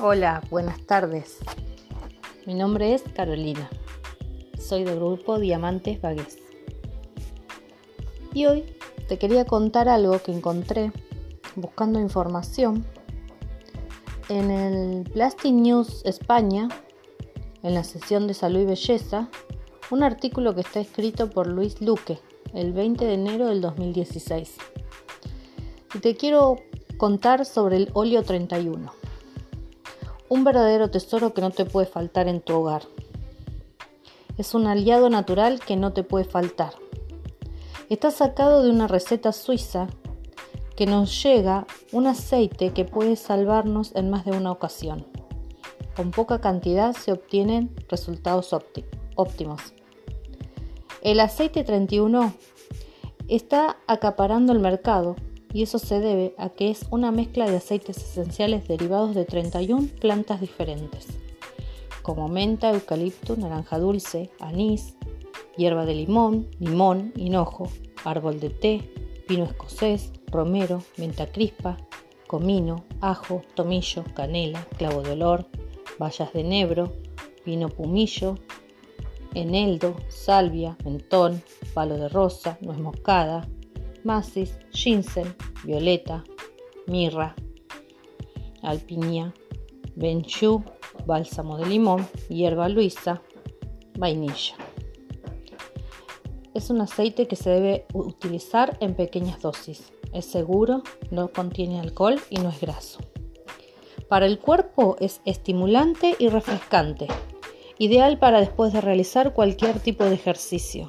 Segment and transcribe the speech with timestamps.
[0.00, 1.38] Hola, buenas tardes.
[2.46, 3.68] Mi nombre es Carolina.
[4.56, 6.38] Soy del grupo Diamantes Vagues.
[8.32, 8.76] Y hoy
[9.08, 10.92] te quería contar algo que encontré
[11.56, 12.86] buscando información
[14.28, 16.68] en el Plastic News España,
[17.64, 19.28] en la sesión de salud y belleza,
[19.90, 22.20] un artículo que está escrito por Luis Luque
[22.54, 24.58] el 20 de enero del 2016.
[25.92, 26.54] Y te quiero
[26.98, 29.07] contar sobre el óleo 31
[30.28, 32.82] un verdadero tesoro que no te puede faltar en tu hogar.
[34.36, 36.74] Es un aliado natural que no te puede faltar.
[37.88, 39.88] Está sacado de una receta suiza
[40.76, 45.06] que nos llega un aceite que puede salvarnos en más de una ocasión.
[45.96, 48.54] Con poca cantidad se obtienen resultados
[49.16, 49.74] óptimos.
[51.02, 52.32] El aceite 31
[53.26, 55.16] está acaparando el mercado
[55.52, 59.88] y eso se debe a que es una mezcla de aceites esenciales derivados de 31
[60.00, 61.06] plantas diferentes,
[62.02, 64.94] como menta, eucalipto, naranja dulce, anís,
[65.56, 67.70] hierba de limón, limón, hinojo,
[68.04, 68.90] árbol de té,
[69.26, 71.76] pino escocés, romero, menta crispa,
[72.26, 75.46] comino, ajo, tomillo, canela, clavo de olor,
[75.98, 76.92] bayas de enebro,
[77.44, 78.36] pino pumillo,
[79.34, 81.42] eneldo, salvia, mentón,
[81.74, 83.48] palo de rosa, nuez moscada,
[84.04, 86.24] macis, ginseng, violeta,
[86.86, 87.34] mirra,
[88.62, 89.34] alpinia,
[89.96, 90.62] benchu,
[91.06, 93.22] bálsamo de limón, hierba luisa,
[93.98, 94.56] vainilla.
[96.54, 99.92] Es un aceite que se debe utilizar en pequeñas dosis.
[100.12, 102.98] Es seguro, no contiene alcohol y no es graso.
[104.08, 107.06] Para el cuerpo es estimulante y refrescante,
[107.78, 110.88] ideal para después de realizar cualquier tipo de ejercicio.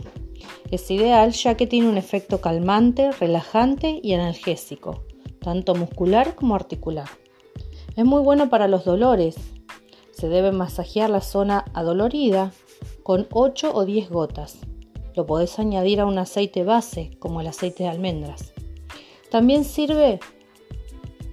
[0.71, 5.03] Es ideal ya que tiene un efecto calmante, relajante y analgésico,
[5.39, 7.09] tanto muscular como articular.
[7.95, 9.35] Es muy bueno para los dolores.
[10.11, 12.51] Se debe masajear la zona adolorida
[13.03, 14.59] con 8 o 10 gotas.
[15.15, 18.53] Lo podés añadir a un aceite base, como el aceite de almendras.
[19.29, 20.19] También sirve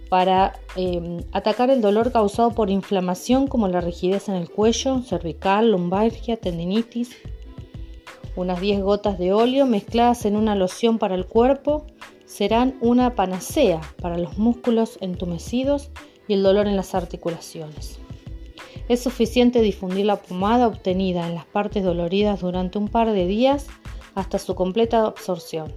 [0.09, 5.71] para em, atacar el dolor causado por inflamación como la rigidez en el cuello, cervical,
[5.71, 7.17] lumbalgia, tendinitis,
[8.37, 11.87] unas 10 gotas de óleo mezcladas en una loción para el cuerpo
[12.27, 15.91] serán una panacea para los músculos entumecidos
[16.29, 17.99] y el dolor en las articulaciones.
[18.89, 23.67] Es suficiente difundir la pomada obtenida en las partes doloridas durante un par de días
[24.15, 25.73] hasta su completa absorción.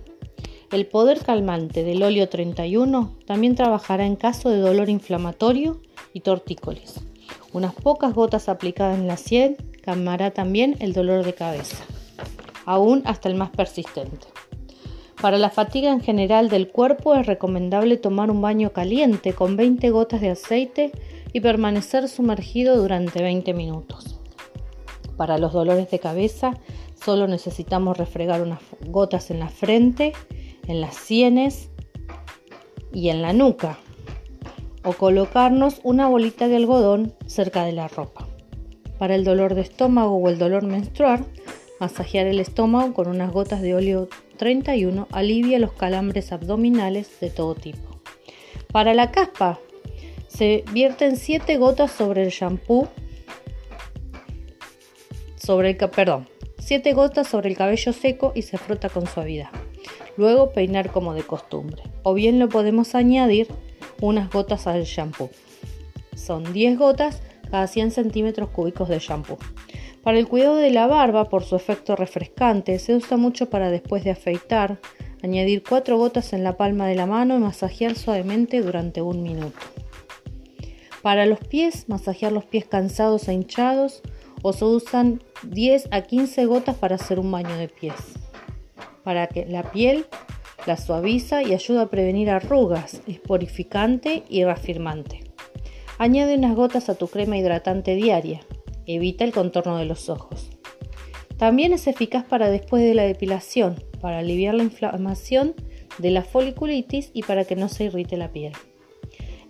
[0.71, 5.81] El poder calmante del óleo 31 también trabajará en caso de dolor inflamatorio
[6.13, 6.95] y tortícolis.
[7.53, 11.83] Unas pocas gotas aplicadas en la sien calmará también el dolor de cabeza
[12.69, 14.27] aún hasta el más persistente.
[15.19, 19.89] Para la fatiga en general del cuerpo es recomendable tomar un baño caliente con 20
[19.89, 20.91] gotas de aceite
[21.33, 24.19] y permanecer sumergido durante 20 minutos.
[25.17, 26.53] Para los dolores de cabeza
[27.03, 30.13] solo necesitamos refregar unas gotas en la frente,
[30.67, 31.71] en las sienes
[32.93, 33.79] y en la nuca
[34.83, 38.27] o colocarnos una bolita de algodón cerca de la ropa.
[38.99, 41.25] Para el dolor de estómago o el dolor menstrual
[41.79, 47.55] Masajear el estómago con unas gotas de óleo 31 alivia los calambres abdominales de todo
[47.55, 48.01] tipo.
[48.71, 49.59] Para la caspa,
[50.27, 52.87] se vierten 7 gotas sobre el shampoo,
[55.35, 56.27] sobre el, perdón,
[56.59, 59.49] 7 gotas sobre el cabello seco y se frota con suavidad.
[60.17, 61.81] Luego peinar como de costumbre.
[62.03, 63.47] O bien lo podemos añadir
[64.01, 65.29] unas gotas al shampoo.
[66.15, 69.37] Son 10 gotas cada 100 centímetros cúbicos de shampoo.
[70.03, 74.03] Para el cuidado de la barba, por su efecto refrescante, se usa mucho para después
[74.03, 74.79] de afeitar,
[75.21, 79.59] añadir cuatro gotas en la palma de la mano y masajear suavemente durante un minuto.
[81.01, 84.01] Para los pies, masajear los pies cansados e hinchados
[84.41, 87.95] o se usan 10 a 15 gotas para hacer un baño de pies.
[89.03, 90.05] Para que la piel
[90.65, 95.23] la suaviza y ayuda a prevenir arrugas, es purificante y reafirmante.
[95.97, 98.41] Añade unas gotas a tu crema hidratante diaria.
[98.91, 100.49] Evita el contorno de los ojos.
[101.37, 105.53] También es eficaz para después de la depilación, para aliviar la inflamación
[105.99, 108.53] de la foliculitis y para que no se irrite la piel.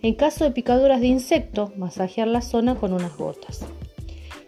[0.02, 3.64] En caso de picaduras de insecto, masajear la zona con unas gotas.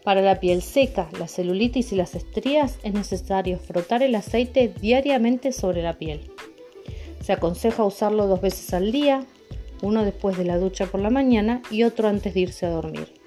[0.04, 5.52] Para la piel seca, la celulitis y las estrías es necesario frotar el aceite diariamente
[5.52, 6.30] sobre la piel.
[7.22, 9.24] Se aconseja usarlo dos veces al día,
[9.80, 13.21] uno después de la ducha por la mañana y otro antes de irse a dormir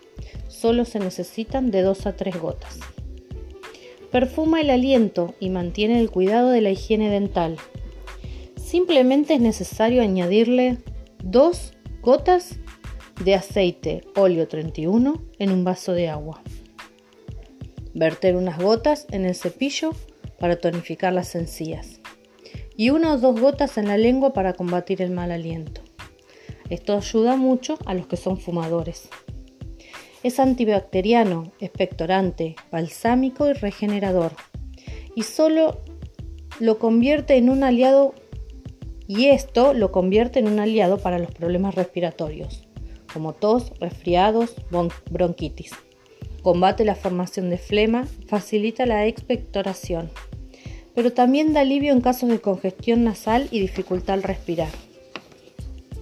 [0.48, 2.80] solo se necesitan de 2 a 3 gotas.
[4.12, 7.58] Perfuma el aliento y mantiene el cuidado de la higiene dental.
[8.56, 10.78] Simplemente es necesario añadirle
[11.24, 12.60] 2 gotas
[13.24, 16.42] de aceite óleo 31 en un vaso de agua.
[17.94, 19.92] Verter unas gotas en el cepillo
[20.40, 22.02] para tonificar las encías
[22.78, 25.82] y una o dos gotas en la lengua para combatir el mal aliento.
[26.70, 29.10] Esto ayuda mucho a los que son fumadores.
[30.26, 34.32] Es antibacteriano, expectorante, balsámico y regenerador.
[35.16, 35.82] Y solo
[36.60, 38.16] lo convierte en un aliado
[39.08, 42.68] y esto lo convierte en un aliado para los problemas respiratorios,
[43.14, 44.56] como tos, resfriados,
[45.12, 45.74] bronquitis.
[46.42, 50.10] Combate la formación de flema, facilita la expectoración,
[50.96, 54.72] pero también da alivio en casos de congestión nasal y dificultad al respirar.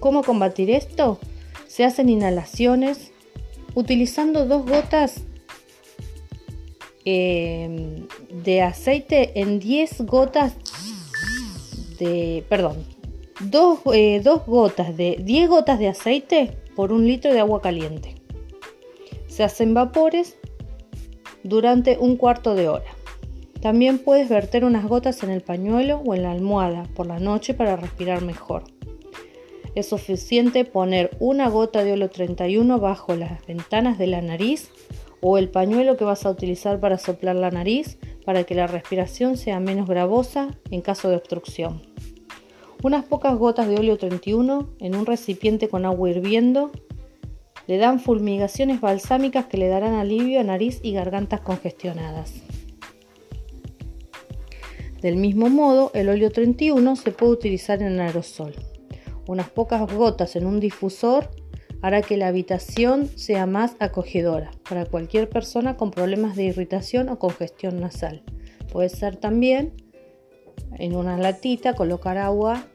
[0.00, 1.18] ¿Cómo combatir esto?
[1.66, 3.10] Se hacen inhalaciones
[3.74, 5.22] utilizando dos gotas
[7.04, 10.54] eh, de aceite en 10 gotas
[11.98, 12.84] de, perdón,
[13.40, 18.14] dos, eh, dos gotas de 10 gotas de aceite por un litro de agua caliente.
[19.26, 20.36] Se hacen vapores
[21.42, 22.90] durante un cuarto de hora.
[23.60, 27.54] También puedes verter unas gotas en el pañuelo o en la almohada por la noche
[27.54, 28.64] para respirar mejor.
[29.74, 34.70] Es suficiente poner una gota de óleo 31 bajo las ventanas de la nariz
[35.20, 39.36] o el pañuelo que vas a utilizar para soplar la nariz para que la respiración
[39.36, 41.82] sea menos gravosa en caso de obstrucción.
[42.84, 46.70] Unas pocas gotas de óleo 31 en un recipiente con agua hirviendo
[47.66, 52.32] le dan fulmigaciones balsámicas que le darán alivio a nariz y gargantas congestionadas.
[55.00, 58.54] Del mismo modo, el óleo 31 se puede utilizar en aerosol.
[59.26, 61.30] Unas pocas gotas en un difusor
[61.80, 67.18] hará que la habitación sea más acogedora para cualquier persona con problemas de irritación o
[67.18, 68.22] congestión nasal.
[68.72, 69.72] Puede ser también
[70.78, 72.66] en una latita colocar agua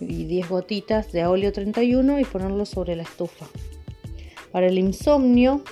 [0.00, 3.46] y 10 gotitas de óleo 31 y ponerlo sobre la estufa.
[4.52, 5.62] Para el insomnio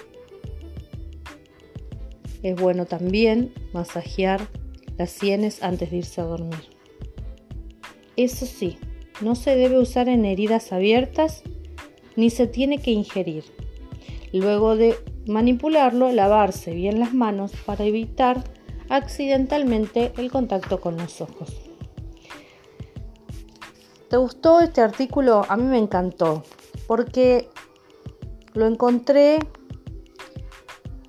[2.42, 4.46] es bueno también masajear
[4.96, 6.60] las sienes antes de irse a dormir.
[8.16, 8.78] Eso sí,
[9.20, 11.42] no se debe usar en heridas abiertas
[12.16, 13.44] ni se tiene que ingerir.
[14.32, 18.44] Luego de manipularlo, lavarse bien las manos para evitar
[18.88, 21.54] accidentalmente el contacto con los ojos.
[24.08, 25.44] ¿Te gustó este artículo?
[25.48, 26.42] A mí me encantó
[26.86, 27.48] porque
[28.54, 29.38] lo encontré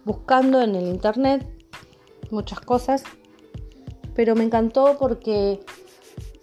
[0.04, 1.48] buscando en el internet
[2.30, 3.04] muchas cosas,
[4.14, 5.62] pero me encantó porque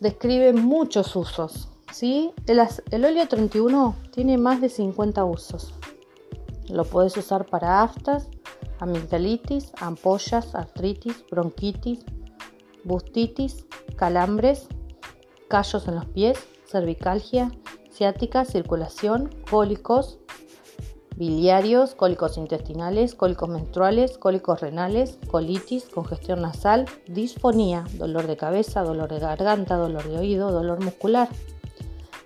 [0.00, 1.68] describe muchos usos.
[1.92, 2.32] ¿sí?
[2.46, 5.74] El, óleo 31 tiene más de 50 usos.
[6.68, 8.28] Lo puedes usar para aftas,
[8.80, 12.04] amigdalitis, ampollas, artritis, bronquitis,
[12.84, 13.66] bustitis,
[13.96, 14.68] calambres,
[15.48, 17.52] callos en los pies, cervicalgia,
[17.90, 20.18] ciática, circulación, cólicos,
[21.16, 29.10] biliarios, cólicos intestinales, cólicos menstruales, cólicos renales, colitis, congestión nasal, disfonía, dolor de cabeza, dolor
[29.10, 31.28] de garganta, dolor de oído, dolor muscular,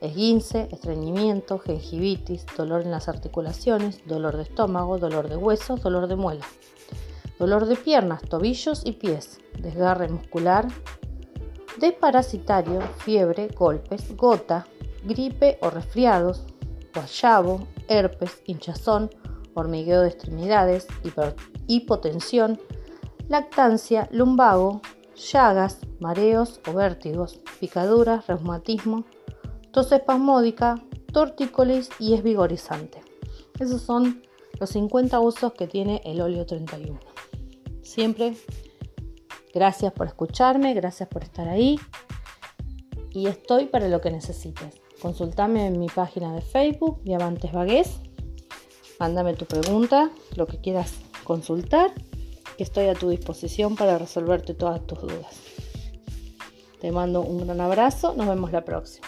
[0.00, 6.16] esguince, estreñimiento, gingivitis, dolor en las articulaciones, dolor de estómago, dolor de huesos, dolor de
[6.16, 6.46] muela,
[7.38, 10.66] dolor de piernas, tobillos y pies, desgarre muscular,
[11.78, 14.66] desparasitario, fiebre, golpes, gota,
[15.04, 16.44] gripe o resfriados,
[16.92, 19.10] guayabo, herpes, hinchazón,
[19.54, 20.86] hormigueo de extremidades,
[21.66, 22.58] hipotensión,
[23.28, 24.80] lactancia, lumbago,
[25.14, 29.04] llagas, mareos o vértigos, picaduras, reumatismo,
[29.72, 30.76] tos espasmódica,
[31.12, 33.02] tortícolis y es vigorizante.
[33.58, 34.22] Esos son
[34.58, 36.98] los 50 usos que tiene el óleo 31.
[37.82, 38.36] Siempre
[39.52, 41.78] gracias por escucharme, gracias por estar ahí
[43.10, 44.79] y estoy para lo que necesites.
[45.00, 48.00] Consultame en mi página de Facebook, Diamantes Vagués.
[48.98, 50.92] Mándame tu pregunta, lo que quieras
[51.24, 51.92] consultar,
[52.58, 55.40] estoy a tu disposición para resolverte todas tus dudas.
[56.80, 59.06] Te mando un gran abrazo, nos vemos la próxima.